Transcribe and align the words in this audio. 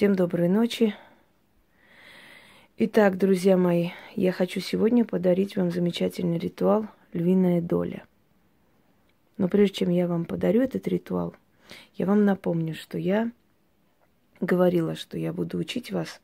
Всем 0.00 0.14
доброй 0.14 0.48
ночи. 0.48 0.94
Итак, 2.78 3.18
друзья 3.18 3.58
мои, 3.58 3.90
я 4.16 4.32
хочу 4.32 4.58
сегодня 4.58 5.04
подарить 5.04 5.56
вам 5.56 5.70
замечательный 5.70 6.38
ритуал 6.38 6.86
«Львиная 7.12 7.60
доля». 7.60 8.06
Но 9.36 9.46
прежде 9.46 9.80
чем 9.80 9.90
я 9.90 10.08
вам 10.08 10.24
подарю 10.24 10.62
этот 10.62 10.88
ритуал, 10.88 11.34
я 11.96 12.06
вам 12.06 12.24
напомню, 12.24 12.74
что 12.74 12.96
я 12.96 13.30
говорила, 14.40 14.94
что 14.94 15.18
я 15.18 15.34
буду 15.34 15.58
учить 15.58 15.92
вас 15.92 16.22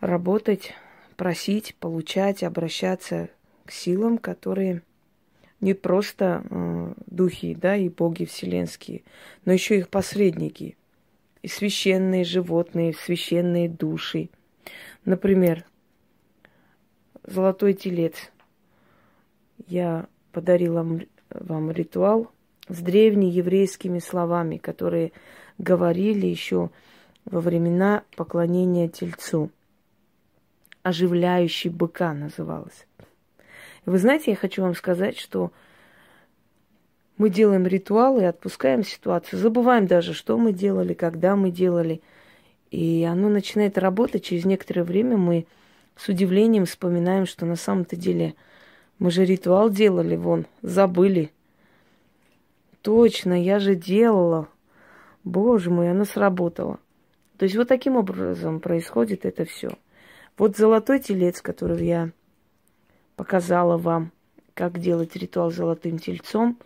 работать, 0.00 0.72
просить, 1.18 1.74
получать, 1.74 2.42
обращаться 2.42 3.28
к 3.66 3.70
силам, 3.70 4.16
которые 4.16 4.80
не 5.60 5.74
просто 5.74 6.42
э, 6.48 6.94
духи, 7.04 7.54
да, 7.54 7.76
и 7.76 7.90
боги 7.90 8.24
вселенские, 8.24 9.02
но 9.44 9.52
еще 9.52 9.76
их 9.76 9.90
посредники, 9.90 10.78
священные 11.46 12.24
животные, 12.24 12.94
священные 12.94 13.68
души. 13.68 14.30
Например, 15.04 15.64
золотой 17.24 17.74
телец. 17.74 18.14
Я 19.66 20.06
подарила 20.32 20.86
вам 21.30 21.70
ритуал 21.70 22.30
с 22.68 22.80
древнееврейскими 22.80 23.98
словами, 23.98 24.56
которые 24.56 25.12
говорили 25.58 26.26
еще 26.26 26.70
во 27.24 27.40
времена 27.40 28.04
поклонения 28.16 28.88
тельцу. 28.88 29.50
Оживляющий 30.82 31.70
быка 31.70 32.14
называлось. 32.14 32.86
Вы 33.84 33.98
знаете, 33.98 34.30
я 34.30 34.36
хочу 34.36 34.62
вам 34.62 34.74
сказать, 34.74 35.18
что 35.18 35.52
мы 37.18 37.30
делаем 37.30 37.66
ритуалы 37.66 38.22
и 38.22 38.26
отпускаем 38.26 38.84
ситуацию, 38.84 39.40
забываем 39.40 39.86
даже, 39.86 40.14
что 40.14 40.38
мы 40.38 40.52
делали, 40.52 40.94
когда 40.94 41.36
мы 41.36 41.50
делали. 41.50 42.00
И 42.70 43.04
оно 43.04 43.28
начинает 43.28 43.76
работать. 43.76 44.24
Через 44.24 44.44
некоторое 44.44 44.84
время 44.84 45.16
мы 45.16 45.46
с 45.96 46.08
удивлением 46.08 46.64
вспоминаем, 46.64 47.26
что 47.26 47.44
на 47.44 47.56
самом-то 47.56 47.96
деле 47.96 48.34
мы 48.98 49.10
же 49.10 49.24
ритуал 49.24 49.68
делали, 49.68 50.16
вон, 50.16 50.46
забыли. 50.62 51.32
Точно, 52.82 53.42
я 53.42 53.58
же 53.58 53.74
делала. 53.74 54.48
Боже 55.24 55.70
мой, 55.70 55.90
оно 55.90 56.04
сработало. 56.04 56.78
То 57.36 57.44
есть 57.44 57.56
вот 57.56 57.68
таким 57.68 57.96
образом 57.96 58.60
происходит 58.60 59.24
это 59.24 59.44
все. 59.44 59.70
Вот 60.36 60.56
золотой 60.56 61.00
телец, 61.00 61.42
который 61.42 61.84
я 61.84 62.10
показала 63.16 63.76
вам, 63.76 64.12
как 64.54 64.78
делать 64.78 65.16
ритуал 65.16 65.50
золотым 65.50 65.98
тельцом. 65.98 66.58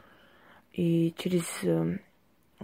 И 0.73 1.15
через, 1.19 1.45
эм, 1.63 2.01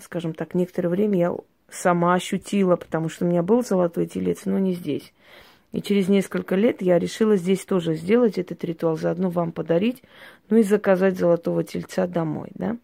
скажем 0.00 0.34
так, 0.34 0.54
некоторое 0.54 0.88
время 0.88 1.18
я 1.18 1.36
сама 1.68 2.14
ощутила, 2.14 2.76
потому 2.76 3.08
что 3.08 3.24
у 3.24 3.28
меня 3.28 3.42
был 3.42 3.62
золотой 3.62 4.06
телец, 4.06 4.46
но 4.46 4.58
не 4.58 4.74
здесь. 4.74 5.12
И 5.72 5.82
через 5.82 6.08
несколько 6.08 6.54
лет 6.54 6.80
я 6.80 6.98
решила 6.98 7.36
здесь 7.36 7.64
тоже 7.64 7.94
сделать 7.94 8.38
этот 8.38 8.64
ритуал, 8.64 8.96
заодно 8.96 9.28
вам 9.28 9.52
подарить, 9.52 10.02
ну 10.48 10.56
и 10.56 10.62
заказать 10.62 11.18
золотого 11.18 11.62
тельца 11.62 12.06
домой, 12.06 12.50
да. 12.54 12.78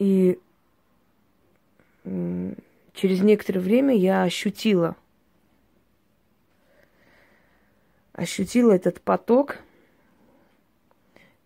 И 0.00 0.40
через 2.92 3.20
некоторое 3.20 3.60
время 3.60 3.94
я 3.96 4.24
ощутила, 4.24 4.96
ощутила 8.12 8.72
этот 8.72 9.00
поток, 9.00 9.58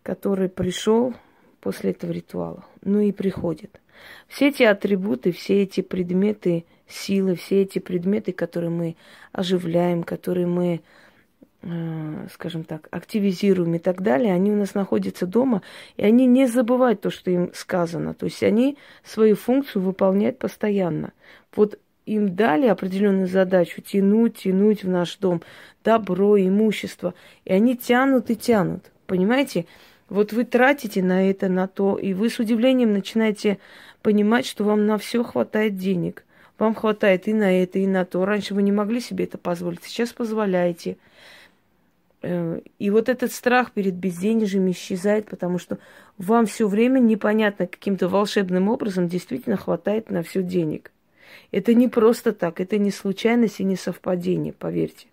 который 0.09 0.49
пришел 0.49 1.13
после 1.61 1.91
этого 1.91 2.11
ритуала, 2.11 2.65
ну 2.83 2.99
и 2.99 3.11
приходит. 3.11 3.79
Все 4.27 4.47
эти 4.47 4.63
атрибуты, 4.63 5.31
все 5.31 5.61
эти 5.61 5.81
предметы 5.81 6.65
силы, 6.87 7.35
все 7.35 7.61
эти 7.61 7.77
предметы, 7.77 8.31
которые 8.31 8.71
мы 8.71 8.95
оживляем, 9.33 10.01
которые 10.01 10.47
мы, 10.47 10.81
э, 11.61 12.27
скажем 12.33 12.63
так, 12.63 12.87
активизируем 12.89 13.75
и 13.75 13.77
так 13.77 14.01
далее, 14.01 14.33
они 14.33 14.51
у 14.51 14.55
нас 14.55 14.73
находятся 14.73 15.27
дома, 15.27 15.61
и 15.95 16.03
они 16.03 16.25
не 16.25 16.47
забывают 16.47 17.01
то, 17.01 17.11
что 17.11 17.29
им 17.29 17.51
сказано. 17.53 18.15
То 18.15 18.25
есть 18.25 18.41
они 18.41 18.79
свою 19.03 19.35
функцию 19.35 19.83
выполняют 19.83 20.39
постоянно. 20.39 21.13
Вот 21.55 21.77
им 22.07 22.35
дали 22.35 22.65
определенную 22.65 23.27
задачу 23.27 23.83
тянуть, 23.83 24.37
тянуть 24.37 24.83
в 24.83 24.89
наш 24.89 25.17
дом 25.17 25.43
добро, 25.83 26.35
имущество, 26.39 27.13
и 27.45 27.53
они 27.53 27.77
тянут 27.77 28.31
и 28.31 28.35
тянут. 28.35 28.91
Понимаете? 29.09 29.65
Вот 30.09 30.33
вы 30.33 30.43
тратите 30.43 31.03
на 31.03 31.29
это, 31.29 31.49
на 31.49 31.67
то, 31.67 31.97
и 31.97 32.13
вы 32.13 32.29
с 32.29 32.39
удивлением 32.39 32.93
начинаете 32.93 33.59
понимать, 34.01 34.45
что 34.45 34.63
вам 34.63 34.85
на 34.85 34.97
все 34.97 35.23
хватает 35.23 35.77
денег. 35.77 36.23
Вам 36.57 36.75
хватает 36.75 37.27
и 37.27 37.33
на 37.33 37.61
это, 37.61 37.79
и 37.79 37.87
на 37.87 38.05
то. 38.05 38.25
Раньше 38.25 38.53
вы 38.53 38.63
не 38.63 38.71
могли 38.71 38.99
себе 38.99 39.25
это 39.25 39.37
позволить, 39.37 39.83
сейчас 39.83 40.11
позволяете. 40.11 40.97
Э, 42.21 42.59
и 42.79 42.89
вот 42.89 43.07
этот 43.07 43.31
страх 43.31 43.71
перед 43.71 43.93
безденежьем 43.93 44.69
исчезает, 44.71 45.29
потому 45.29 45.57
что 45.57 45.77
вам 46.17 46.47
все 46.47 46.67
время 46.67 46.99
непонятно 46.99 47.67
каким-то 47.67 48.09
волшебным 48.09 48.67
образом 48.67 49.07
действительно 49.07 49.57
хватает 49.57 50.09
на 50.09 50.23
все 50.23 50.43
денег. 50.43 50.91
Это 51.51 51.73
не 51.73 51.87
просто 51.87 52.33
так, 52.33 52.59
это 52.59 52.77
не 52.77 52.91
случайность 52.91 53.59
и 53.59 53.63
не 53.63 53.75
совпадение, 53.75 54.53
поверьте. 54.53 55.07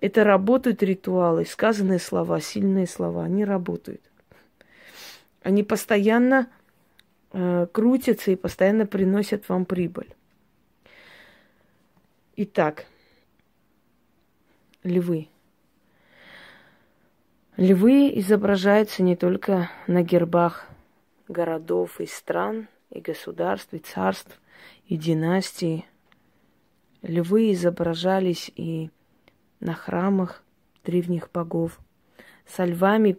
Это 0.00 0.24
работают 0.24 0.82
ритуалы, 0.82 1.44
сказанные 1.44 1.98
слова, 1.98 2.40
сильные 2.40 2.86
слова, 2.86 3.24
они 3.24 3.44
работают. 3.44 4.02
Они 5.42 5.62
постоянно 5.62 6.48
э, 7.32 7.66
крутятся 7.72 8.30
и 8.30 8.36
постоянно 8.36 8.86
приносят 8.86 9.48
вам 9.48 9.64
прибыль. 9.64 10.14
Итак, 12.36 12.86
львы. 14.82 15.28
Львы 17.56 18.10
изображаются 18.18 19.02
не 19.02 19.14
только 19.14 19.70
на 19.86 20.02
гербах 20.02 20.66
городов 21.28 22.00
и 22.00 22.06
стран, 22.06 22.66
и 22.90 23.00
государств, 23.00 23.72
и 23.74 23.78
царств, 23.78 24.40
и 24.86 24.96
династий. 24.96 25.86
Львы 27.02 27.52
изображались 27.52 28.50
и 28.56 28.90
на 29.60 29.74
храмах 29.74 30.42
древних 30.84 31.30
богов. 31.32 31.78
Со 32.46 32.64
львами 32.64 33.18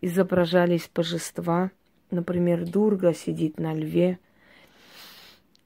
изображались 0.00 0.90
божества. 0.94 1.70
Например, 2.10 2.64
Дурга 2.66 3.14
сидит 3.14 3.58
на 3.58 3.74
льве. 3.74 4.18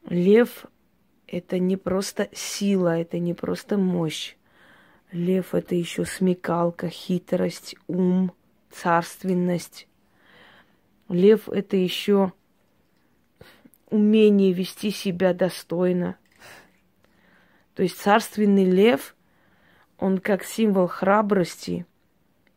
Лев– 0.08 0.66
это 1.26 1.58
не 1.58 1.76
просто 1.76 2.28
сила, 2.32 2.98
это 2.98 3.18
не 3.18 3.34
просто 3.34 3.76
мощь. 3.76 4.36
Лев– 5.12 5.48
это 5.54 5.74
еще 5.74 6.04
смекалка, 6.04 6.88
хитрость, 6.88 7.76
ум, 7.86 8.32
царственность. 8.70 9.88
Лев– 11.08 11.48
это 11.50 11.76
еще 11.76 12.32
умение 13.90 14.52
вести 14.52 14.90
себя 14.90 15.34
достойно. 15.34 16.16
То 17.74 17.82
есть 17.82 17.98
царственный 17.98 18.64
лев 18.64 19.14
он 19.98 20.18
как 20.18 20.44
символ 20.44 20.86
храбрости, 20.86 21.86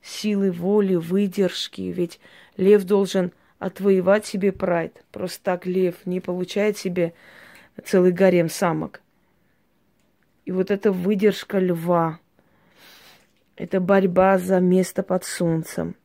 силы 0.02 0.52
воли, 0.52 0.96
выдержки. 0.96 1.82
Ведь 1.82 2.20
лев 2.58 2.84
должен 2.84 3.32
отвоевать 3.60 4.26
себе 4.26 4.52
прайд. 4.52 5.04
Просто 5.12 5.44
так 5.44 5.66
лев 5.66 5.96
не 6.06 6.20
получает 6.20 6.78
себе 6.78 7.14
целый 7.84 8.12
гарем 8.12 8.50
самок. 8.50 9.02
И 10.46 10.52
вот 10.52 10.72
эта 10.72 10.92
выдержка 10.92 11.60
льва, 11.60 12.20
это 13.56 13.80
борьба 13.80 14.38
за 14.38 14.60
место 14.60 15.04
под 15.04 15.24
солнцем. 15.24 15.96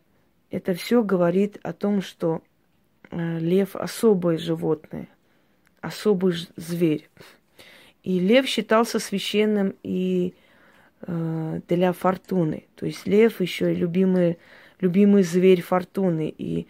Это 0.50 0.74
все 0.74 1.02
говорит 1.02 1.58
о 1.62 1.72
том, 1.72 2.02
что 2.02 2.42
э, 3.10 3.38
лев 3.38 3.74
особое 3.74 4.38
животное, 4.38 5.08
особый 5.80 6.34
зверь. 6.56 7.08
И 8.02 8.20
лев 8.20 8.46
считался 8.46 8.98
священным 8.98 9.74
и 9.82 10.34
для 11.06 11.92
фортуны. 11.92 12.64
То 12.74 12.86
есть 12.86 13.06
лев 13.06 13.40
еще 13.40 13.72
и 13.72 13.76
любимый, 13.76 14.38
любимый 14.80 15.22
зверь 15.22 15.62
фортуны. 15.62 16.34
И 16.36 16.66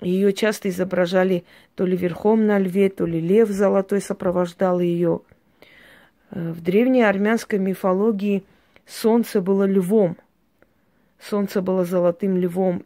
ее 0.00 0.32
часто 0.32 0.68
изображали 0.68 1.44
то 1.74 1.84
ли 1.86 1.96
верхом 1.96 2.46
на 2.46 2.58
льве, 2.58 2.90
то 2.90 3.06
ли 3.06 3.20
лев 3.20 3.48
золотой 3.48 4.00
сопровождал 4.00 4.80
ее. 4.80 5.22
Э, 6.30 6.52
в 6.52 6.62
древней 6.62 7.02
армянской 7.02 7.58
мифологии 7.58 8.44
солнце 8.86 9.40
было 9.40 9.64
львом. 9.64 10.16
Солнце 11.18 11.62
было 11.62 11.84
золотым 11.84 12.36
львом. 12.36 12.84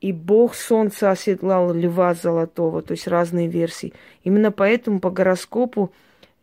И 0.00 0.12
бог 0.12 0.54
солнца 0.54 1.12
оседлал 1.12 1.72
льва 1.72 2.14
золотого, 2.14 2.82
то 2.82 2.92
есть 2.92 3.06
разные 3.06 3.46
версии. 3.46 3.92
Именно 4.24 4.50
поэтому 4.50 4.98
по 4.98 5.10
гороскопу 5.10 5.92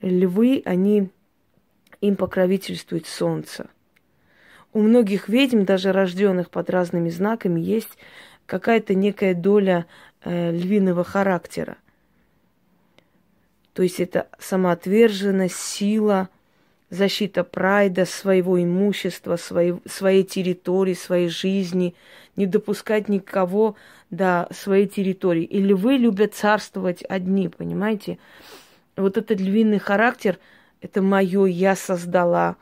львы, 0.02 0.62
они 0.64 1.10
им 2.02 2.16
покровительствует 2.16 3.08
солнце. 3.08 3.68
У 4.74 4.82
многих 4.82 5.30
ведьм, 5.30 5.64
даже 5.64 5.92
рожденных 5.92 6.50
под 6.50 6.70
разными 6.70 7.10
знаками, 7.10 7.60
есть 7.60 7.98
какая-то 8.46 8.94
некая 8.94 9.34
доля 9.34 9.86
э, 10.24 10.52
львиного 10.52 11.04
характера. 11.04 11.78
То 13.74 13.84
есть 13.84 14.00
это 14.00 14.28
самоотверженность, 14.40 15.56
сила, 15.56 16.30
защита 16.90 17.44
прайда, 17.44 18.06
своего 18.06 18.62
имущества, 18.62 19.36
своей, 19.36 19.76
своей 19.86 20.24
территории, 20.24 20.94
своей 20.94 21.30
жизни, 21.30 21.96
не 22.36 22.46
допускать 22.46 23.10
никого 23.10 23.76
до 24.10 24.48
своей 24.52 24.88
территории. 24.88 25.44
И 25.44 25.62
львы 25.62 25.98
любят 25.98 26.34
царствовать 26.34 27.04
одни, 27.08 27.48
понимаете? 27.48 28.18
Вот 28.96 29.18
этот 29.18 29.40
львиный 29.40 29.80
характер, 29.80 30.40
это 30.82 31.02
мое, 31.02 31.46
я 31.46 31.76
создала, 31.76 32.56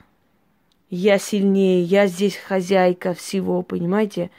я 0.89 1.17
сильнее, 1.19 1.83
я 1.83 2.07
здесь 2.07 2.35
хозяйка 2.35 3.13
всего, 3.13 3.61
понимаете? 3.61 4.31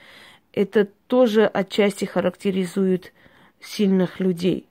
Это 0.53 0.89
тоже 1.07 1.47
отчасти 1.47 2.05
характеризует 2.05 3.13
сильных 3.61 4.19
людей. 4.19 4.67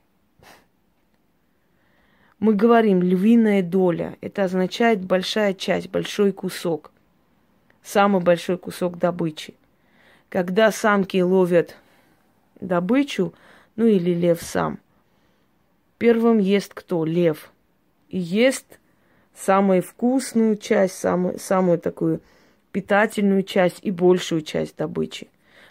Мы 2.38 2.54
говорим 2.54 3.02
львиная 3.02 3.62
доля. 3.62 4.16
Это 4.20 4.44
означает 4.44 5.04
большая 5.04 5.54
часть, 5.54 5.88
большой 5.88 6.32
кусок. 6.32 6.92
Самый 7.82 8.22
большой 8.22 8.58
кусок 8.58 8.98
добычи. 8.98 9.54
Когда 10.28 10.70
самки 10.70 11.20
ловят 11.20 11.76
добычу, 12.60 13.34
ну 13.76 13.86
или 13.86 14.12
лев 14.12 14.42
сам, 14.42 14.78
первым 15.96 16.38
ест 16.38 16.74
кто? 16.74 17.04
Лев. 17.04 17.50
И 18.08 18.18
ест 18.18 18.77
самую 19.44 19.82
вкусную 19.82 20.56
часть, 20.56 20.94
самую, 20.94 21.38
самую 21.38 21.78
такую 21.78 22.20
питательную 22.72 23.42
часть 23.42 23.78
и 23.82 23.90
большую 23.90 24.42
часть 24.42 24.76
добычи. 24.76 25.28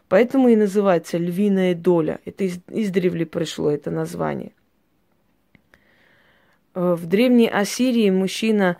Поэтому 0.10 0.48
и 0.48 0.56
называется 0.56 1.18
львиная 1.18 1.76
доля. 1.76 2.20
Это 2.26 2.46
из, 2.46 2.60
издревле 2.70 3.26
пришло 3.26 3.70
это 3.70 3.92
название. 3.92 4.52
Э, 6.74 6.96
в 6.98 7.06
древней 7.06 7.50
Ассирии 7.50 8.10
мужчина 8.10 8.78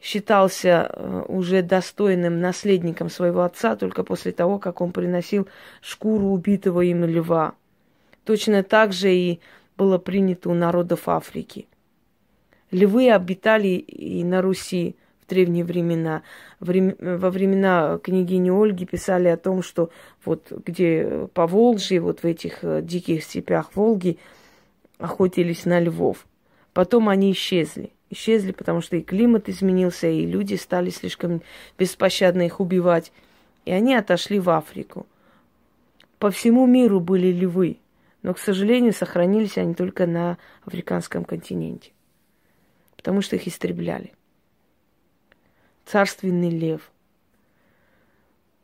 считался 0.00 0.90
э, 0.90 1.24
уже 1.28 1.62
достойным 1.62 2.40
наследником 2.40 3.08
своего 3.08 3.42
отца 3.42 3.76
только 3.76 4.02
после 4.02 4.32
того, 4.32 4.58
как 4.58 4.80
он 4.80 4.92
приносил 4.92 5.46
шкуру 5.80 6.26
убитого 6.26 6.80
им 6.80 7.04
льва. 7.04 7.54
Точно 8.24 8.64
так 8.64 8.92
же 8.92 9.14
и 9.14 9.40
было 9.76 9.98
принято 9.98 10.50
у 10.50 10.54
народов 10.54 11.08
Африки. 11.08 11.66
Львы 12.72 13.12
обитали 13.12 13.68
и 13.68 14.24
на 14.24 14.42
Руси 14.42 14.96
в 15.22 15.28
древние 15.28 15.64
времена. 15.64 16.22
Во 16.58 17.30
времена 17.30 17.98
княгини 18.02 18.50
Ольги 18.50 18.86
писали 18.86 19.28
о 19.28 19.36
том, 19.36 19.62
что 19.62 19.90
вот 20.24 20.50
где 20.50 21.28
по 21.34 21.46
Волжье, 21.46 22.00
вот 22.00 22.20
в 22.20 22.24
этих 22.24 22.64
э, 22.64 22.82
диких 22.82 23.22
степях 23.22 23.70
Волги 23.76 24.18
охотились 24.98 25.64
на 25.64 25.78
львов. 25.80 26.26
Потом 26.72 27.08
они 27.08 27.32
исчезли. 27.32 27.90
Исчезли, 28.10 28.52
потому 28.52 28.80
что 28.80 28.96
и 28.96 29.02
климат 29.02 29.48
изменился, 29.48 30.08
и 30.08 30.26
люди 30.26 30.54
стали 30.54 30.90
слишком 30.90 31.42
беспощадно 31.78 32.42
их 32.42 32.60
убивать. 32.60 33.12
И 33.64 33.70
они 33.70 33.94
отошли 33.94 34.40
в 34.40 34.50
Африку. 34.50 35.06
По 36.18 36.30
всему 36.30 36.66
миру 36.66 37.00
были 37.00 37.32
львы, 37.32 37.78
но, 38.22 38.32
к 38.32 38.38
сожалению, 38.38 38.92
сохранились 38.92 39.58
они 39.58 39.74
только 39.74 40.06
на 40.06 40.38
африканском 40.64 41.24
континенте, 41.24 41.90
потому 43.02 43.20
что 43.20 43.34
их 43.34 43.48
истребляли. 43.48 44.12
Царственный 45.84 46.50
лев 46.50 46.92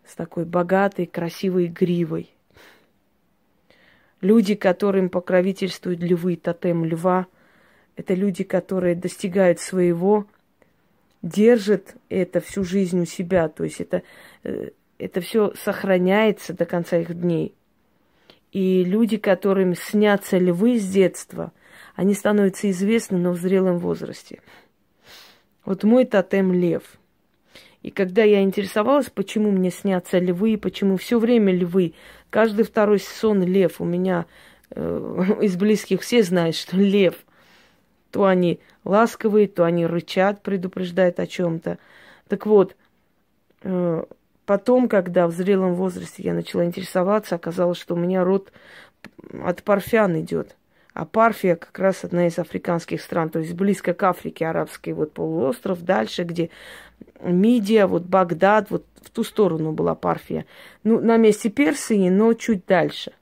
с 0.06 0.14
такой 0.14 0.44
богатой, 0.44 1.06
красивой 1.06 1.66
гривой. 1.66 2.30
Люди, 4.20 4.54
которым 4.54 5.10
покровительствуют 5.10 6.00
львы, 6.00 6.36
тотем 6.36 6.84
льва– 6.84 7.26
это 7.96 8.14
люди, 8.14 8.44
которые 8.44 8.94
достигают 8.94 9.58
своего, 9.58 10.28
держат 11.20 11.96
это 12.08 12.40
всю 12.40 12.62
жизнь 12.62 13.00
у 13.00 13.04
себя. 13.04 13.48
То 13.48 13.64
есть 13.64 13.80
это, 13.80 14.04
э, 14.44 14.70
это 14.98 15.20
все 15.20 15.52
сохраняется 15.56 16.52
до 16.54 16.64
конца 16.64 16.98
их 16.98 17.12
дней. 17.20 17.56
И 18.52 18.84
люди, 18.84 19.16
которым 19.16 19.74
снятся 19.74 20.38
львы 20.38 20.78
с 20.78 20.88
детства, 20.88 21.52
они 21.98 22.14
становятся 22.14 22.70
известны, 22.70 23.18
но 23.18 23.32
в 23.32 23.38
зрелом 23.38 23.78
возрасте. 23.78 24.40
Вот 25.64 25.82
мой 25.82 26.04
тотем 26.04 26.52
лев. 26.52 26.84
И 27.82 27.90
когда 27.90 28.22
я 28.22 28.42
интересовалась, 28.42 29.10
почему 29.10 29.50
мне 29.50 29.70
снятся 29.70 30.18
львы, 30.18 30.58
почему 30.58 30.96
все 30.96 31.18
время 31.18 31.52
львы, 31.52 31.94
каждый 32.30 32.64
второй 32.64 33.00
сон 33.00 33.42
лев 33.42 33.80
у 33.80 33.84
меня 33.84 34.26
э, 34.70 35.24
из 35.42 35.56
близких 35.56 36.02
все 36.02 36.22
знают, 36.22 36.54
что 36.54 36.76
лев– 36.78 37.14
то 38.10 38.26
они 38.26 38.60
ласковые, 38.84 39.48
то 39.48 39.64
они 39.64 39.86
рычат, 39.86 40.42
предупреждают 40.42 41.18
о 41.20 41.26
чем-то. 41.26 41.78
Так 42.28 42.46
вот, 42.46 42.76
э, 43.62 44.04
потом, 44.46 44.88
когда 44.88 45.26
в 45.26 45.32
зрелом 45.32 45.74
возрасте 45.74 46.22
я 46.22 46.32
начала 46.32 46.64
интересоваться, 46.64 47.34
оказалось, 47.34 47.78
что 47.78 47.94
у 47.94 47.98
меня 47.98 48.24
род 48.24 48.52
от 49.42 49.62
парфян 49.62 50.20
идет. 50.20 50.56
А 50.98 51.04
Парфия 51.04 51.54
как 51.54 51.78
раз 51.78 52.02
одна 52.02 52.26
из 52.26 52.40
африканских 52.40 53.00
стран, 53.00 53.30
то 53.30 53.38
есть 53.38 53.52
близко 53.52 53.94
к 53.94 54.02
Африке, 54.02 54.48
арабский 54.48 54.92
вот 54.92 55.12
полуостров, 55.12 55.84
дальше, 55.84 56.24
где 56.24 56.50
Мидия, 57.20 57.86
вот 57.86 58.02
Багдад, 58.02 58.68
вот 58.72 58.84
в 59.00 59.10
ту 59.10 59.22
сторону 59.22 59.70
была 59.70 59.94
Парфия. 59.94 60.44
Ну, 60.82 60.98
на 60.98 61.16
месте 61.16 61.50
Персии, 61.50 62.08
но 62.08 62.34
чуть 62.34 62.66
дальше. 62.66 63.12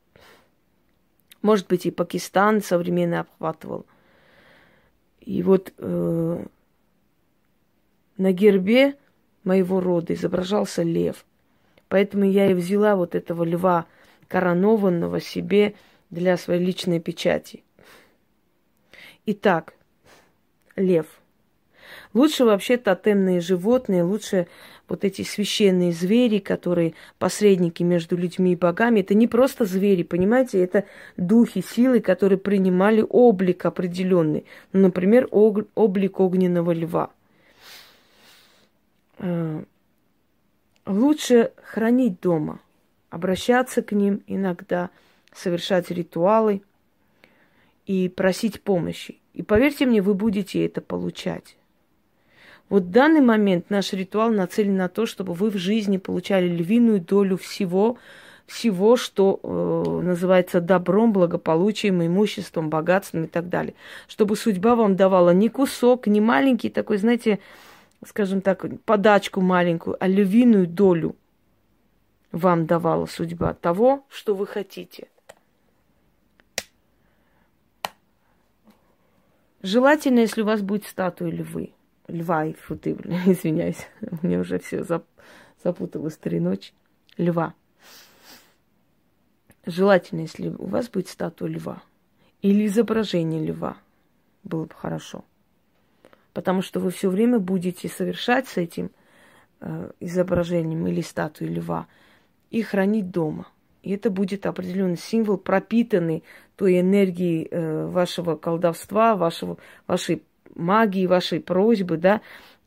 Может 1.43 1.67
быть, 1.67 1.85
и 1.85 1.91
Пакистан 1.91 2.63
современный 2.63 3.21
обхватывал. 3.21 3.85
И 5.21 5.43
вот 5.43 5.75
э, 5.77 6.45
на 8.17 8.33
гербе 8.33 8.95
моего 9.45 9.81
рода 9.81 10.15
изображался 10.15 10.83
лев. 10.83 11.27
Поэтому 11.89 12.25
я 12.25 12.51
и 12.51 12.55
взяла 12.55 12.97
вот 12.97 13.15
этого 13.15 13.45
льва 13.45 13.85
коронованного 14.29 15.21
себе 15.21 15.75
для 16.09 16.39
своей 16.39 16.65
личной 16.65 17.01
печати. 17.01 17.65
Итак, 19.29 19.75
лев. 20.77 21.07
Лучше 22.15 22.45
вообще 22.45 22.77
тотемные 22.77 23.41
животные, 23.41 24.05
лучше 24.05 24.47
вот 24.89 25.05
эти 25.05 25.23
священные 25.23 25.91
звери, 25.91 26.39
которые 26.39 26.95
посредники 27.19 27.83
между 27.83 28.17
людьми 28.17 28.53
и 28.53 28.57
богами, 28.57 29.01
это 29.01 29.15
не 29.15 29.27
просто 29.27 29.65
звери, 29.65 30.05
понимаете, 30.05 30.63
это 30.63 30.85
духи, 31.17 31.61
силы, 31.61 31.99
которые 31.99 32.39
принимали 32.39 33.05
облик 33.09 33.67
определенный. 33.67 34.47
Ну, 34.73 34.83
например, 34.83 35.29
облик 35.33 36.21
огненного 36.21 36.73
льва. 36.73 37.11
Э, 39.19 39.65
лучше 40.87 41.51
хранить 41.65 42.21
дома, 42.21 42.61
обращаться 43.11 43.83
к 43.83 43.91
ним 43.91 44.23
иногда, 44.29 44.91
совершать 45.33 45.91
ритуалы 45.91 46.63
и 47.87 48.09
просить 48.09 48.61
помощи. 48.61 49.19
И 49.33 49.43
поверьте 49.43 49.87
мне, 49.87 50.03
вы 50.03 50.15
будете 50.15 50.65
это 50.65 50.81
получать. 50.81 51.57
Вот 52.69 52.85
в 52.85 52.91
данный 52.91 53.21
момент 53.21 53.71
наш 53.71 53.93
ритуал 53.93 54.31
нацелен 54.31 54.77
на 54.77 54.89
то, 54.89 55.07
чтобы 55.07 55.35
вы 55.35 55.51
в 55.51 55.57
жизни 55.57 55.99
получали 55.99 56.49
львиную 56.49 57.01
долю 57.01 57.37
всего, 57.37 57.97
всего, 58.47 58.97
что 58.97 59.41
э, 59.43 60.01
называется 60.03 60.61
добром, 60.61 61.13
благополучием, 61.13 62.05
имуществом, 62.05 62.69
богатством 62.69 63.25
и 63.25 63.29
так 63.29 63.49
далее. 63.49 63.75
Чтобы 64.09 64.37
судьба 64.37 64.75
вам 64.75 64.97
давала 64.97 65.31
не 65.31 65.49
кусок, 65.49 66.09
не 66.09 66.21
маленький 66.21 66.71
такой, 66.71 66.99
знаете, 66.99 67.39
скажем 68.05 68.41
так, 68.41 68.65
подачку 68.85 69.41
маленькую, 69.41 69.97
а 70.01 70.09
львиную 70.09 70.67
долю 70.67 71.15
вам 72.33 72.67
давала 72.67 73.07
судьба 73.07 73.55
того, 73.55 74.05
что 74.09 74.35
вы 74.35 74.47
хотите. 74.47 75.07
Желательно, 79.63 80.21
если 80.21 80.43
у 80.43 80.47
вас 80.47 80.63
будет 80.63 80.85
статуя 80.85 81.31
львы 81.31 81.73
льва 82.09 82.47
и 82.47 82.53
фу 82.53 82.77
ты, 82.77 82.95
блин, 82.95 83.21
извиняюсь, 83.27 83.87
мне 84.23 84.39
уже 84.39 84.59
все 84.59 84.85
запуталось 85.63 86.17
три 86.17 86.41
ночи. 86.41 86.73
Льва. 87.17 87.55
Желательно, 89.65 90.21
если 90.21 90.49
у 90.49 90.67
вас 90.67 90.89
будет 90.89 91.09
статуя 91.09 91.49
льва 91.49 91.83
или 92.43 92.67
изображение 92.67 93.45
льва, 93.45 93.79
было 94.45 94.67
бы 94.67 94.75
хорошо. 94.75 95.25
Потому 96.33 96.63
что 96.63 96.79
вы 96.79 96.91
все 96.91 97.09
время 97.09 97.39
будете 97.39 97.89
совершать 97.89 98.47
с 98.47 98.59
этим 98.59 98.91
э, 99.61 99.91
изображением 99.99 100.87
или 100.87 101.01
статуей 101.01 101.53
льва 101.53 101.89
и 102.51 102.63
хранить 102.63 103.11
дома. 103.11 103.49
И 103.87 103.93
это 103.93 104.11
будет 104.11 104.47
определенный 104.47 104.97
символ, 104.97 105.39
пропитанный 105.39 106.25
той 106.57 106.81
энергией 106.81 107.47
э, 107.49 107.87
вашего 107.87 108.35
колдовства, 108.35 109.15
вашего, 109.15 109.59
вашей 109.87 110.25
магии, 110.57 111.07
вашей 111.07 111.39
просьбы, 111.39 111.97
да, 111.97 112.21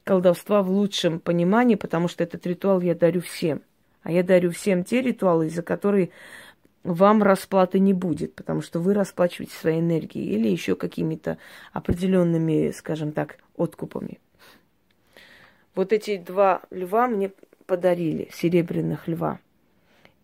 колдовства 0.06 0.64
в 0.64 0.72
лучшем 0.72 1.20
понимании, 1.20 1.76
потому 1.76 2.08
что 2.08 2.24
этот 2.24 2.48
ритуал 2.48 2.80
я 2.80 2.96
дарю 2.96 3.20
всем. 3.20 3.64
А 4.02 4.14
я 4.14 4.24
дарю 4.24 4.52
всем 4.52 4.86
те 4.86 5.02
ритуалы, 5.02 5.50
за 5.50 5.62
которые 5.62 6.12
вам 6.86 7.22
расплаты 7.22 7.80
не 7.80 7.94
будет, 7.94 8.34
потому 8.36 8.62
что 8.62 8.80
вы 8.80 8.94
расплачиваете 8.94 9.54
своей 9.58 9.82
энергией 9.82 10.26
или 10.26 10.48
еще 10.48 10.78
какими-то 10.78 11.38
определенными, 11.74 12.72
скажем 12.72 13.12
так, 13.12 13.40
откупами. 13.58 14.20
Вот 15.76 15.92
эти 15.92 16.16
два 16.16 16.62
льва 16.72 17.10
мне 17.10 17.34
подарили, 17.66 18.30
серебряных 18.32 19.10
льва. 19.10 19.40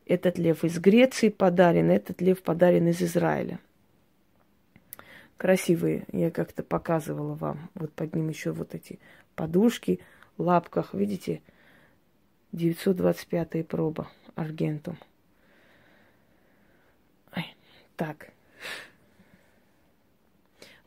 Этот 0.06 0.38
лев 0.38 0.64
из 0.64 0.78
Греции 0.80 1.30
подарен, 1.30 1.90
этот 1.90 2.22
лев 2.22 2.42
подарен 2.44 2.88
из 2.88 3.02
Израиля. 3.02 3.60
Красивые, 5.38 6.06
я 6.12 6.32
как-то 6.32 6.64
показывала 6.64 7.34
вам. 7.34 7.70
Вот 7.74 7.92
под 7.94 8.16
ним 8.16 8.30
еще 8.30 8.52
вот 8.52 8.76
эти 8.76 9.00
подушки, 9.36 10.00
лапках, 10.38 10.94
видите, 10.94 11.42
925 12.52 13.68
проба 13.68 14.08
аргентум. 14.36 14.98
Так. 17.96 18.30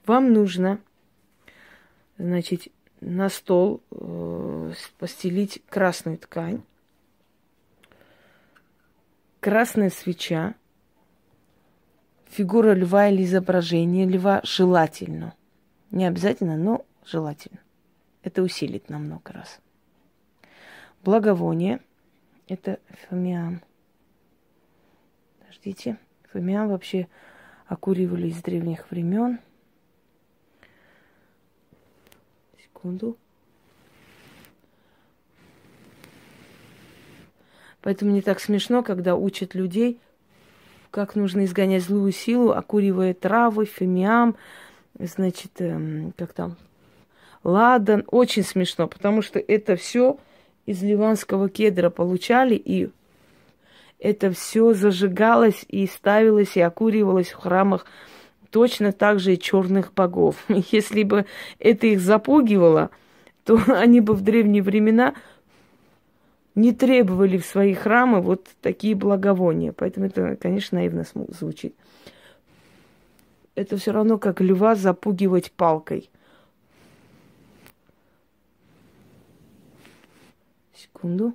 Вам 0.05 0.33
нужно, 0.33 0.81
значит, 2.19 2.69
на 3.01 3.29
стол 3.29 3.83
э, 3.91 4.73
постелить 4.99 5.63
красную 5.69 6.19
ткань, 6.19 6.63
красная 9.49 9.89
свеча, 9.89 10.55
фигура 12.27 12.75
льва 12.75 13.09
или 13.09 13.25
изображение 13.25 14.07
льва 14.07 14.43
желательно. 14.45 15.35
Не 15.91 16.05
обязательно, 16.05 16.59
но 16.59 16.85
желательно. 17.03 17.61
Это 18.23 18.43
усилит 18.43 18.91
на 18.91 18.99
много 18.99 19.33
раз. 19.33 19.61
Благовоние. 21.03 21.81
Это 22.47 22.79
фомиам. 23.09 23.63
Подождите. 25.39 25.97
Фомиам 26.31 26.69
вообще 26.69 27.09
окуривали 27.65 28.29
с 28.29 28.43
древних 28.43 28.91
времен. 28.91 29.41
Секунду. 32.63 33.17
Поэтому 37.83 38.11
мне 38.11 38.23
так 38.23 38.41
смешно, 38.41 38.83
когда 38.83 39.17
учат 39.17 39.55
людей, 39.55 39.99
как 40.91 41.15
нужно 41.15 41.45
изгонять 41.45 41.83
злую 41.83 42.13
силу, 42.13 42.53
окуривая 42.53 43.15
травы, 43.15 43.67
фимиам, 43.67 44.37
значит, 44.99 45.53
эм, 45.61 46.13
как 46.17 46.33
там, 46.33 46.57
ладан. 47.45 48.05
Очень 48.09 48.43
смешно, 48.43 48.89
потому 48.89 49.23
что 49.23 49.39
это 49.39 49.77
все 49.77 50.19
из 50.67 50.83
ливанского 50.83 51.49
кедра 51.49 51.91
получали, 51.91 52.55
и 52.55 52.91
это 53.99 54.31
все 54.33 54.75
зажигалось 54.75 55.65
и 55.69 55.87
ставилось 55.87 56.57
и 56.57 56.61
окуривалось 56.61 57.31
в 57.31 57.37
храмах 57.37 57.87
точно 58.51 58.93
так 58.93 59.21
же 59.21 59.35
и 59.35 59.39
черных 59.39 59.93
богов. 59.93 60.37
Если 60.49 61.03
бы 61.03 61.27
это 61.59 61.87
их 61.87 62.01
запугивало, 62.01 62.91
то 63.45 63.61
они 63.69 64.01
бы 64.01 64.15
в 64.15 64.23
древние 64.23 64.63
времена 64.63 65.15
не 66.55 66.73
требовали 66.73 67.39
в 67.39 67.47
свои 67.47 67.75
храмы 67.75 68.21
вот 68.21 68.49
такие 68.61 68.95
благовония. 68.95 69.73
Поэтому 69.73 70.07
это, 70.07 70.37
конечно, 70.37 70.79
наивно 70.79 71.05
звучит. 71.29 71.75
Это 73.55 73.77
все 73.77 73.93
равно 73.93 74.19
как 74.19 74.41
льва 74.41 74.75
запугивать 74.75 75.53
палкой. 75.53 76.11
Секунду. 80.75 81.35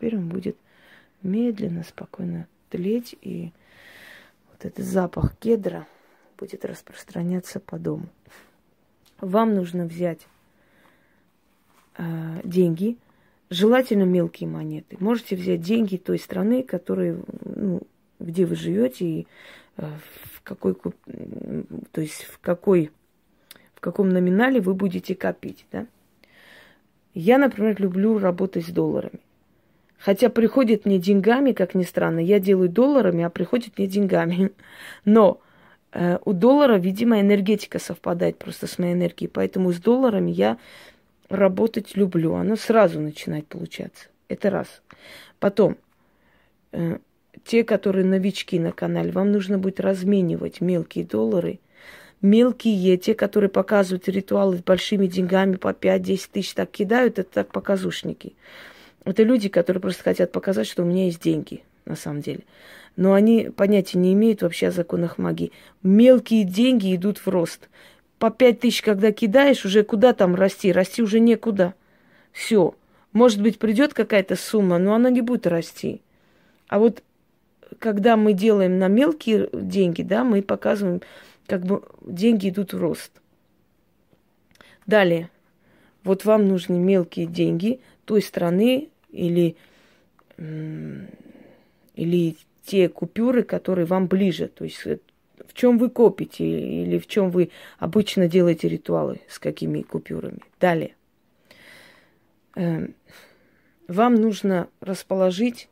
теперь 0.00 0.16
он 0.16 0.28
будет 0.28 0.56
медленно, 1.22 1.82
спокойно 1.84 2.48
тлеть, 2.70 3.14
и 3.20 3.52
вот 4.50 4.64
этот 4.64 4.84
запах 4.84 5.36
кедра 5.36 5.86
будет 6.40 6.64
распространяться 6.64 7.60
по 7.60 7.78
дому. 7.78 8.08
Вам 9.20 9.54
нужно 9.54 9.84
взять 9.84 10.26
э, 11.98 12.40
деньги, 12.42 12.96
желательно 13.50 14.04
мелкие 14.04 14.48
монеты. 14.48 14.96
Можете 14.98 15.36
взять 15.36 15.60
деньги 15.60 15.98
той 15.98 16.18
страны, 16.18 16.62
которые, 16.62 17.22
ну, 17.44 17.82
где 18.18 18.46
вы 18.46 18.56
живете 18.56 19.04
и 19.04 19.26
э, 19.76 19.86
в 20.32 20.42
какой, 20.42 20.74
то 20.74 22.00
есть 22.00 22.24
в 22.24 22.38
какой, 22.38 22.90
в 23.74 23.80
каком 23.80 24.08
номинале 24.08 24.60
вы 24.60 24.74
будете 24.74 25.14
копить, 25.14 25.66
да? 25.70 25.86
Я, 27.12 27.38
например, 27.38 27.74
люблю 27.80 28.18
работать 28.18 28.66
с 28.66 28.70
долларами. 28.70 29.20
Хотя 29.98 30.30
приходит 30.30 30.86
мне 30.86 30.98
деньгами, 30.98 31.52
как 31.52 31.74
ни 31.74 31.82
странно, 31.82 32.20
я 32.20 32.38
делаю 32.38 32.70
долларами, 32.70 33.24
а 33.24 33.30
приходит 33.30 33.76
мне 33.76 33.86
деньгами. 33.86 34.52
Но 35.04 35.42
у 36.24 36.32
доллара, 36.32 36.76
видимо, 36.76 37.20
энергетика 37.20 37.78
совпадает 37.78 38.38
просто 38.38 38.66
с 38.66 38.78
моей 38.78 38.94
энергией, 38.94 39.28
поэтому 39.28 39.72
с 39.72 39.80
долларами 39.80 40.30
я 40.30 40.58
работать 41.28 41.96
люблю. 41.96 42.34
Оно 42.34 42.56
сразу 42.56 43.00
начинает 43.00 43.46
получаться. 43.46 44.06
Это 44.28 44.50
раз. 44.50 44.82
Потом, 45.38 45.76
э, 46.72 46.98
те, 47.44 47.64
которые 47.64 48.04
новички 48.04 48.58
на 48.58 48.72
канале, 48.72 49.10
вам 49.10 49.32
нужно 49.32 49.58
будет 49.58 49.80
разменивать 49.80 50.60
мелкие 50.60 51.04
доллары. 51.04 51.58
Мелкие, 52.20 52.98
те, 52.98 53.14
которые 53.14 53.48
показывают 53.48 54.08
ритуалы 54.08 54.58
с 54.58 54.62
большими 54.62 55.06
деньгами 55.06 55.56
по 55.56 55.72
5-10 55.72 56.28
тысяч, 56.32 56.54
так 56.54 56.70
кидают, 56.70 57.18
это 57.18 57.30
так 57.32 57.50
показушники. 57.50 58.34
Это 59.04 59.22
люди, 59.22 59.48
которые 59.48 59.80
просто 59.80 60.02
хотят 60.02 60.30
показать, 60.30 60.66
что 60.66 60.82
у 60.82 60.86
меня 60.86 61.06
есть 61.06 61.22
деньги, 61.22 61.62
на 61.84 61.96
самом 61.96 62.20
деле. 62.20 62.44
Но 62.96 63.14
они 63.14 63.50
понятия 63.54 63.98
не 63.98 64.12
имеют 64.12 64.42
вообще 64.42 64.68
о 64.68 64.72
законах 64.72 65.18
магии. 65.18 65.52
Мелкие 65.82 66.44
деньги 66.44 66.94
идут 66.94 67.18
в 67.18 67.28
рост. 67.28 67.68
По 68.18 68.30
пять 68.30 68.60
тысяч, 68.60 68.82
когда 68.82 69.12
кидаешь, 69.12 69.64
уже 69.64 69.82
куда 69.82 70.12
там 70.12 70.34
расти? 70.34 70.72
Расти 70.72 71.02
уже 71.02 71.20
некуда. 71.20 71.74
Все. 72.32 72.74
Может 73.12 73.42
быть, 73.42 73.58
придет 73.58 73.94
какая-то 73.94 74.36
сумма, 74.36 74.78
но 74.78 74.94
она 74.94 75.10
не 75.10 75.20
будет 75.20 75.46
расти. 75.46 76.00
А 76.68 76.78
вот 76.78 77.02
когда 77.78 78.16
мы 78.16 78.32
делаем 78.32 78.78
на 78.78 78.88
мелкие 78.88 79.48
деньги, 79.52 80.02
да, 80.02 80.24
мы 80.24 80.42
показываем, 80.42 81.00
как 81.46 81.64
бы 81.64 81.82
деньги 82.02 82.48
идут 82.48 82.72
в 82.72 82.78
рост. 82.78 83.12
Далее. 84.86 85.30
Вот 86.04 86.24
вам 86.24 86.48
нужны 86.48 86.78
мелкие 86.78 87.26
деньги 87.26 87.80
той 88.04 88.22
страны 88.22 88.88
или, 89.10 89.56
или 92.00 92.36
те 92.64 92.88
купюры, 92.88 93.42
которые 93.42 93.84
вам 93.84 94.06
ближе. 94.06 94.48
То 94.48 94.64
есть 94.64 94.80
э, 94.86 94.98
в 95.46 95.52
чем 95.54 95.78
вы 95.78 95.90
копите 95.90 96.44
или 96.44 96.98
в 96.98 97.06
чем 97.06 97.30
вы 97.30 97.50
обычно 97.78 98.26
делаете 98.26 98.68
ритуалы, 98.68 99.20
с 99.28 99.38
какими 99.38 99.82
купюрами. 99.82 100.40
Далее. 100.58 100.94
Эм, 102.54 102.94
вам 103.86 104.14
нужно 104.14 104.68
расположить 104.80 105.68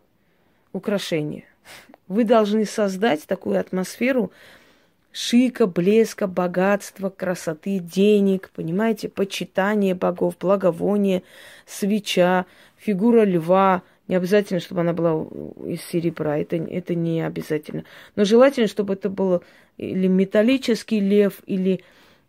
украшения. 0.73 1.45
Вы 2.09 2.25
должны 2.25 2.65
создать 2.65 3.27
такую 3.27 3.59
атмосферу, 3.61 4.33
шика, 5.13 5.67
блеска, 5.67 6.27
богатства, 6.27 7.11
красоты, 7.11 7.79
денег, 7.79 8.51
понимаете, 8.55 9.09
почитание 9.09 9.95
богов, 9.95 10.37
благовоние, 10.39 11.23
свеча, 11.67 12.47
фигура 12.77 13.25
льва. 13.25 13.83
Не 14.09 14.17
обязательно, 14.17 14.61
чтобы 14.61 14.81
она 14.81 14.95
была 14.95 15.13
из 15.67 15.83
серебра, 15.83 16.39
это, 16.39 16.57
это 16.57 16.95
не 16.95 17.25
обязательно. 17.25 17.85
Но 18.17 18.25
желательно, 18.25 18.67
чтобы 18.67 18.95
это 18.95 19.11
был 19.11 19.43
или 19.77 20.07
металлический 20.07 20.99
лев, 20.99 21.41
или 21.47 21.85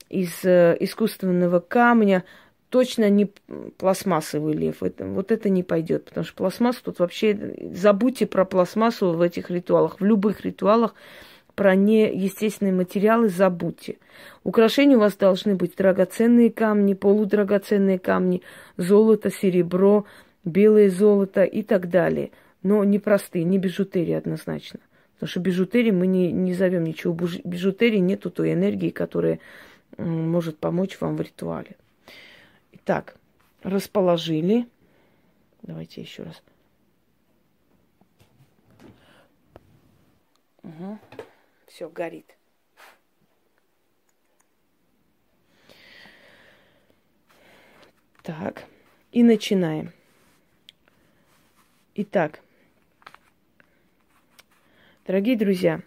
из 0.10 0.44
э, 0.44 0.76
искусственного 0.80 1.60
камня, 1.62 2.26
точно 2.70 3.10
не 3.10 3.32
пластмассовый 3.78 4.54
лев. 4.54 4.84
Это, 4.84 5.06
вот 5.06 5.32
это 5.32 5.50
не 5.50 5.64
пойдет, 5.64 6.06
потому 6.06 6.26
что 6.26 6.36
пластмасс 6.36 6.78
тут 6.78 7.00
вообще... 7.00 7.56
Забудьте 7.74 8.28
про 8.28 8.46
пластмассу 8.46 9.14
в 9.14 9.22
этих 9.22 9.50
ритуалах. 9.50 10.00
В 10.00 10.06
любых 10.06 10.42
ритуалах 10.42 10.94
про 11.56 11.76
неестественные 11.76 12.74
материалы 12.74 13.30
забудьте. 13.30 13.98
Украшения 14.44 14.98
у 14.98 15.00
вас 15.00 15.16
должны 15.16 15.56
быть 15.56 15.76
драгоценные 15.76 16.52
камни, 16.52 16.94
полудрагоценные 16.94 18.00
камни, 18.00 18.44
золото, 18.78 19.30
серебро, 19.30 20.06
белое 20.46 20.90
золото 20.90 21.44
и 21.44 21.64
так 21.64 21.90
далее. 21.90 22.32
Но 22.64 22.84
не 22.84 23.00
простые, 23.00 23.44
не 23.46 23.58
бижутерии 23.58 24.14
однозначно. 24.14 24.80
Потому 25.14 25.30
что 25.30 25.40
бижутерии 25.40 25.92
мы 25.92 26.08
не, 26.08 26.32
не 26.32 26.54
зовем 26.54 26.84
ничего. 26.84 27.14
Бижутерии 27.14 28.00
нету 28.00 28.32
той 28.32 28.54
энергии, 28.54 28.90
которая 28.90 29.40
может 29.98 30.58
помочь 30.58 31.00
вам 31.02 31.16
в 31.18 31.22
ритуале. 31.22 31.76
Итак, 32.74 33.16
расположили. 33.64 34.68
Давайте 35.62 36.02
еще 36.02 36.24
раз. 36.24 36.42
Угу 40.64 41.00
все 41.80 41.90
горит. 41.90 42.36
Так, 48.22 48.66
И 49.14 49.24
начинаем. 49.24 49.94
Итак, 52.02 52.40
дорогие 55.06 55.36
друзья, 55.36 55.82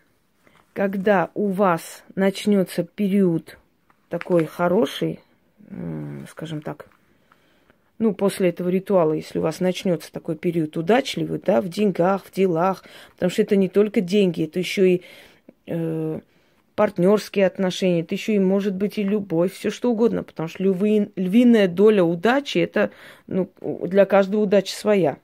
когда 0.75 1.31
у 1.33 1.47
вас 1.47 2.04
начнется 2.14 2.85
период 2.85 3.57
такой 4.11 4.45
хороший, 4.45 5.21
скажем 6.28 6.61
так, 6.61 6.90
ну, 7.99 8.12
после 8.12 8.50
этого 8.50 8.69
ритуала, 8.69 9.14
если 9.14 9.38
у 9.38 9.42
вас 9.42 9.61
начнется 9.61 10.12
такой 10.12 10.37
период 10.37 10.76
удачливый, 10.76 11.40
да, 11.42 11.62
в 11.62 11.71
деньгах, 11.71 12.26
в 12.26 12.31
делах, 12.31 12.85
потому 13.14 13.31
что 13.31 13.40
это 13.40 13.57
не 13.57 13.71
только 13.71 14.02
деньги, 14.02 14.45
это 14.45 14.59
еще 14.59 14.97
и 14.97 15.02
э, 15.66 16.21
партнерские 16.75 17.47
отношения, 17.47 18.02
это 18.02 18.14
еще 18.14 18.35
и 18.35 18.38
может 18.38 18.75
быть 18.75 18.99
и 18.99 19.02
любовь, 19.02 19.54
все 19.54 19.71
что 19.71 19.90
угодно, 19.90 20.25
потому 20.25 20.50
что 20.50 20.62
льви, 20.62 21.11
львиная 21.16 21.69
доля 21.69 22.04
удачи 22.04 22.59
это 22.59 22.90
ну, 23.26 23.50
для 23.62 24.04
каждого 24.04 24.42
удача 24.42 24.75
своя. 24.75 25.16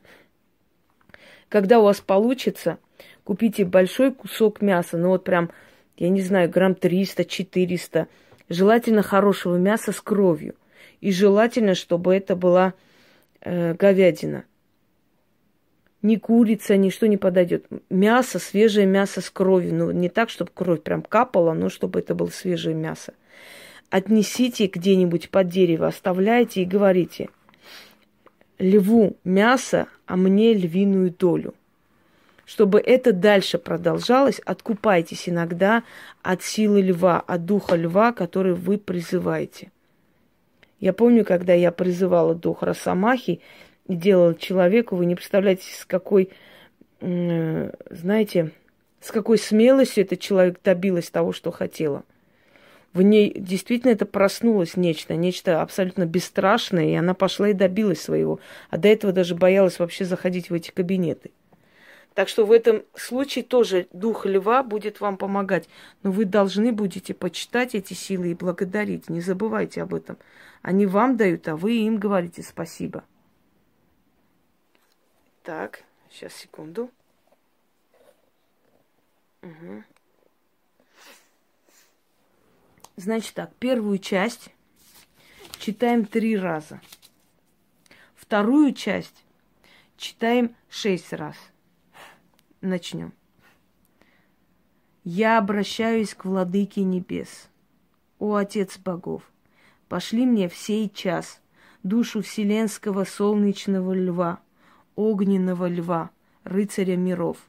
Когда 1.48 1.80
у 1.80 1.84
вас 1.84 2.00
получится, 2.00 2.78
купите 3.24 3.64
большой 3.64 4.12
кусок 4.12 4.60
мяса, 4.60 4.98
ну 4.98 5.08
вот 5.08 5.24
прям, 5.24 5.50
я 5.96 6.08
не 6.08 6.20
знаю, 6.20 6.50
грамм 6.50 6.72
300-400, 6.72 8.06
желательно 8.48 9.02
хорошего 9.02 9.56
мяса 9.56 9.92
с 9.92 10.00
кровью. 10.00 10.54
И 11.00 11.12
желательно, 11.12 11.74
чтобы 11.74 12.14
это 12.14 12.36
была 12.36 12.74
э, 13.40 13.74
говядина. 13.74 14.44
Ни 16.02 16.16
курица, 16.16 16.76
ничто 16.76 17.06
не 17.06 17.16
подойдет. 17.16 17.66
Мясо, 17.88 18.38
свежее 18.38 18.86
мясо 18.86 19.20
с 19.20 19.30
кровью. 19.30 19.74
Ну, 19.74 19.90
не 19.90 20.08
так, 20.08 20.30
чтобы 20.30 20.50
кровь 20.54 20.82
прям 20.82 21.02
капала, 21.02 21.54
но 21.54 21.68
чтобы 21.68 22.00
это 22.00 22.14
было 22.14 22.28
свежее 22.28 22.74
мясо. 22.74 23.14
Отнесите 23.90 24.66
где-нибудь 24.66 25.30
под 25.30 25.48
дерево, 25.48 25.86
оставляйте 25.86 26.62
и 26.62 26.66
говорите. 26.66 27.30
Льву 28.58 29.16
мясо, 29.24 29.86
а 30.06 30.16
мне 30.16 30.52
львиную 30.52 31.10
долю. 31.10 31.54
Чтобы 32.44 32.80
это 32.80 33.12
дальше 33.12 33.58
продолжалось, 33.58 34.40
откупайтесь 34.40 35.28
иногда 35.28 35.84
от 36.22 36.42
силы 36.42 36.80
льва, 36.80 37.20
от 37.20 37.44
духа 37.44 37.76
льва, 37.76 38.12
который 38.12 38.54
вы 38.54 38.78
призываете. 38.78 39.70
Я 40.80 40.92
помню, 40.92 41.24
когда 41.24 41.52
я 41.52 41.70
призывала 41.72 42.34
дух 42.34 42.62
Росомахи 42.62 43.40
и 43.86 43.94
делала 43.94 44.34
человеку, 44.34 44.96
вы 44.96 45.06
не 45.06 45.14
представляете, 45.14 45.64
с 45.74 45.84
какой, 45.84 46.30
знаете, 47.00 48.52
с 49.00 49.10
какой 49.10 49.38
смелостью 49.38 50.04
этот 50.04 50.20
человек 50.20 50.60
добилась 50.64 51.10
того, 51.10 51.32
что 51.32 51.50
хотела. 51.50 52.02
В 52.94 53.02
ней 53.02 53.32
действительно 53.36 53.90
это 53.92 54.06
проснулось 54.06 54.76
нечто, 54.76 55.14
нечто 55.14 55.60
абсолютно 55.60 56.06
бесстрашное, 56.06 56.86
и 56.86 56.94
она 56.94 57.14
пошла 57.14 57.50
и 57.50 57.52
добилась 57.52 58.00
своего. 58.00 58.40
А 58.70 58.78
до 58.78 58.88
этого 58.88 59.12
даже 59.12 59.34
боялась 59.34 59.78
вообще 59.78 60.04
заходить 60.04 60.50
в 60.50 60.54
эти 60.54 60.70
кабинеты. 60.70 61.30
Так 62.14 62.28
что 62.28 62.44
в 62.44 62.50
этом 62.50 62.82
случае 62.96 63.44
тоже 63.44 63.86
дух 63.92 64.26
льва 64.26 64.64
будет 64.64 65.00
вам 65.00 65.16
помогать. 65.16 65.68
Но 66.02 66.10
вы 66.10 66.24
должны 66.24 66.72
будете 66.72 67.14
почитать 67.14 67.76
эти 67.76 67.94
силы 67.94 68.32
и 68.32 68.34
благодарить. 68.34 69.08
Не 69.08 69.20
забывайте 69.20 69.82
об 69.82 69.94
этом. 69.94 70.18
Они 70.62 70.84
вам 70.86 71.16
дают, 71.16 71.46
а 71.46 71.56
вы 71.56 71.76
им 71.76 71.98
говорите 71.98 72.42
спасибо. 72.42 73.04
Так, 75.44 75.84
сейчас 76.10 76.34
секунду. 76.34 76.90
Угу. 79.42 79.84
Значит 82.98 83.34
так, 83.34 83.54
первую 83.60 83.98
часть 83.98 84.52
читаем 85.60 86.04
три 86.04 86.36
раза. 86.36 86.80
Вторую 88.16 88.74
часть 88.74 89.24
читаем 89.96 90.56
шесть 90.68 91.12
раз. 91.12 91.36
Начнем. 92.60 93.12
Я 95.04 95.38
обращаюсь 95.38 96.12
к 96.12 96.24
владыке 96.24 96.82
небес. 96.82 97.48
О, 98.18 98.34
Отец 98.34 98.76
богов, 98.78 99.22
пошли 99.88 100.26
мне 100.26 100.48
в 100.48 100.56
сей 100.56 100.90
час 100.90 101.40
душу 101.84 102.20
вселенского 102.20 103.04
солнечного 103.04 103.94
льва, 103.94 104.40
огненного 104.96 105.68
льва, 105.68 106.10
рыцаря 106.42 106.96
миров. 106.96 107.48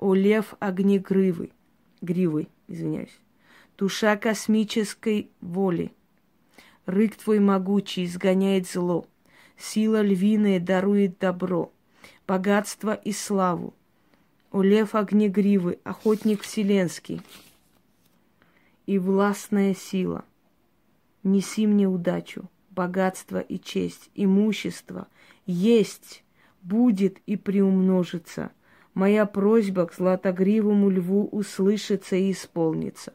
О, 0.00 0.14
лев 0.14 0.54
огнегривый, 0.58 1.52
гривый, 2.00 2.48
извиняюсь, 2.66 3.20
душа 3.78 4.16
космической 4.16 5.30
воли. 5.40 5.92
Рык 6.86 7.16
твой 7.16 7.40
могучий 7.40 8.04
изгоняет 8.04 8.68
зло, 8.68 9.06
сила 9.58 10.02
львиная 10.02 10.60
дарует 10.60 11.18
добро, 11.18 11.72
богатство 12.26 12.94
и 12.94 13.12
славу. 13.12 13.74
О, 14.52 14.62
лев 14.62 14.94
огнегривый, 14.94 15.78
охотник 15.84 16.42
вселенский 16.42 17.20
и 18.86 18.98
властная 18.98 19.74
сила, 19.74 20.24
неси 21.24 21.66
мне 21.66 21.88
удачу, 21.88 22.48
богатство 22.70 23.40
и 23.40 23.58
честь, 23.58 24.10
имущество, 24.14 25.08
есть, 25.44 26.22
будет 26.62 27.18
и 27.26 27.36
приумножится. 27.36 28.52
Моя 28.94 29.26
просьба 29.26 29.86
к 29.86 29.94
златогривому 29.94 30.88
льву 30.88 31.28
услышится 31.30 32.16
и 32.16 32.32
исполнится. 32.32 33.12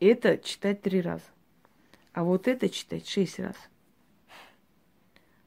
Это 0.00 0.38
читать 0.38 0.82
три 0.82 1.00
раза. 1.00 1.24
А 2.12 2.24
вот 2.24 2.48
это 2.48 2.68
читать 2.68 3.06
шесть 3.06 3.38
раз. 3.38 3.56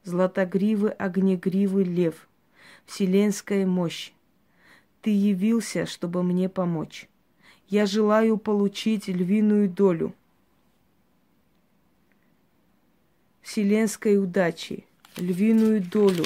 Златогривый, 0.04 0.92
огнегривый 0.92 1.84
лев, 1.84 2.28
вселенская 2.86 3.66
мощь. 3.66 4.12
Ты 5.02 5.10
явился, 5.10 5.86
чтобы 5.86 6.22
мне 6.22 6.48
помочь. 6.48 7.08
Я 7.68 7.84
желаю 7.86 8.38
получить 8.38 9.08
львиную 9.08 9.68
долю– 9.68 10.14
вселенской 13.44 14.18
удачи, 14.18 14.84
львиную 15.16 15.80
долю 15.80 16.24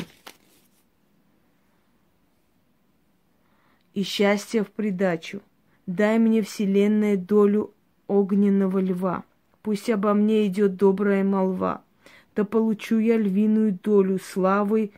и 3.92 4.02
счастье 4.04 4.62
в 4.64 4.70
придачу. 4.70 5.42
Дай 5.86 6.18
мне, 6.18 6.42
Вселенная, 6.42 7.16
долю 7.16 7.74
огненного 8.08 8.80
льва. 8.80 9.22
Пусть 9.62 9.88
обо 9.88 10.14
мне 10.14 10.46
идет 10.46 10.76
добрая 10.76 11.22
молва. 11.22 11.82
Да 12.34 12.44
получу 12.44 12.98
я 12.98 13.16
львиную 13.16 13.78
долю 13.82 14.18
славы, 14.18 14.90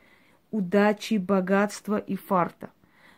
удачи, 0.50 1.14
богатства 1.18 1.98
и 1.98 2.16
фарта. 2.16 2.70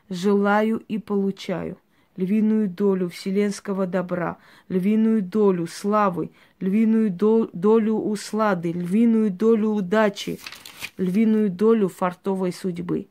Желаю 0.09 0.83
и 0.89 0.99
получаю 0.99 1.79
львиную 2.17 2.69
долю 2.69 3.09
вселенского 3.09 3.87
добра, 3.87 4.39
львиную 4.69 5.23
долю 5.23 5.67
славы, 5.67 6.31
львиную 6.61 7.11
долю 7.11 7.95
услады, 7.95 8.73
львиную 8.73 9.31
долю 9.31 9.71
удачи, 9.71 10.39
львиную 10.97 11.51
долю 11.51 11.89
фартовой 11.89 12.53
судьбы. 12.53 13.09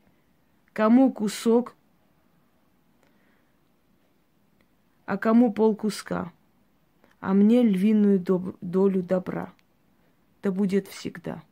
Кому 0.72 1.12
кусок, 1.12 1.74
а 5.04 5.18
кому 5.18 5.52
полкуска, 5.52 6.32
а 7.22 7.32
мне 7.32 7.62
львиную 7.62 8.18
долю 8.60 9.02
добра. 9.02 9.54
Да 10.42 10.52
будет 10.52 10.88
всегда, 10.88 11.42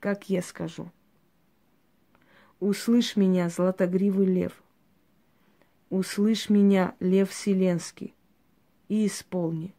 как 0.00 0.28
я 0.28 0.42
скажу. 0.42 0.90
Услышь 2.58 3.14
меня, 3.14 3.48
златогривый 3.48 4.26
лев— 4.26 4.52
Услышь 5.90 6.50
меня, 6.50 6.94
лев 7.00 7.30
вселенский, 7.30 8.12
и 8.88 9.06
исполни. 9.06 9.74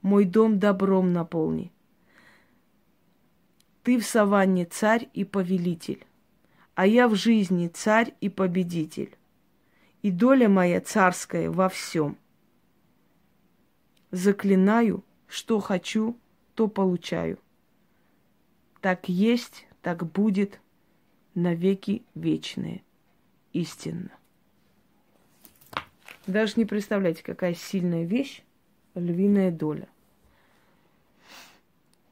Мой 0.00 0.24
дом 0.24 0.58
добром 0.58 1.12
наполни. 1.12 1.70
Ты 3.82 3.98
в 3.98 4.06
саванне 4.06 4.64
царь 4.64 5.08
и 5.12 5.24
повелитель, 5.24 6.06
а 6.74 6.86
я 6.86 7.08
в 7.08 7.14
жизни 7.14 7.68
царь 7.68 8.14
и 8.22 8.30
победитель. 8.30 9.14
И 10.00 10.10
доля 10.10 10.48
моя 10.48 10.80
царская 10.80 11.50
во 11.50 11.68
всем. 11.68 12.16
Заклинаю, 14.10 15.04
что 15.26 15.60
хочу, 15.60 16.16
то 16.54 16.68
получаю. 16.68 17.38
Так 18.80 19.08
есть, 19.08 19.66
так 19.82 20.06
будет, 20.06 20.60
навеки 21.34 22.02
вечные. 22.14 22.82
Истинно. 23.52 24.10
Даже 26.26 26.54
не 26.56 26.64
представляете, 26.64 27.22
какая 27.22 27.54
сильная 27.54 28.04
вещь 28.04 28.42
львиная 28.94 29.50
доля. 29.50 29.88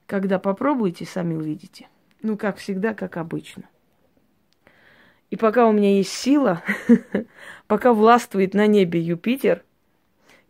Когда 0.07 0.39
попробуете, 0.39 1.05
сами 1.05 1.35
увидите. 1.35 1.89
Ну, 2.23 2.37
как 2.37 2.59
всегда, 2.59 2.95
как 2.95 3.17
обычно. 3.17 3.65
И 5.31 5.37
пока 5.37 5.67
у 5.69 5.73
меня 5.73 5.97
есть 5.97 6.13
сила, 6.13 6.63
пока 7.67 7.93
властвует 7.93 8.55
на 8.55 8.67
небе 8.67 9.01
Юпитер, 9.01 9.65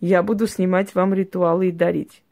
я 0.00 0.22
буду 0.22 0.46
снимать 0.46 0.94
вам 0.94 1.14
ритуалы 1.14 1.68
и 1.68 1.72
дарить. 1.72 2.22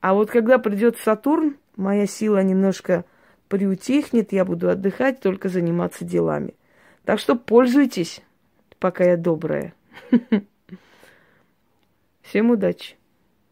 А 0.00 0.14
вот 0.14 0.30
когда 0.30 0.58
придет 0.58 0.98
Сатурн, 0.98 1.56
моя 1.76 2.06
сила 2.06 2.42
немножко 2.42 3.04
приутихнет, 3.48 4.32
я 4.32 4.44
буду 4.44 4.68
отдыхать, 4.68 5.20
только 5.20 5.48
заниматься 5.48 6.04
делами. 6.04 6.54
Так 7.04 7.18
что 7.18 7.36
пользуйтесь, 7.36 8.22
пока 8.78 9.04
я 9.04 9.16
добрая. 9.16 9.74
Всем 12.22 12.50
удачи! 12.50 12.96